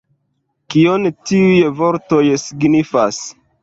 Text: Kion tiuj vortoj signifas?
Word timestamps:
Kion 0.75 1.05
tiuj 1.31 1.61
vortoj 1.83 2.25
signifas? 2.49 3.27